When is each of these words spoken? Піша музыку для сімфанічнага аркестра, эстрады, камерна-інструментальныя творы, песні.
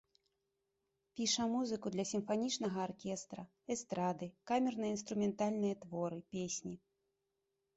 Піша 1.17 1.43
музыку 1.55 1.91
для 1.95 2.05
сімфанічнага 2.11 2.79
аркестра, 2.87 3.45
эстрады, 3.75 4.31
камерна-інструментальныя 4.53 5.75
творы, 5.85 6.19
песні. 6.33 6.75